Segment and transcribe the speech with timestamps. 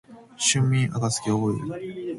[0.43, 2.01] 春眠暁を覚えず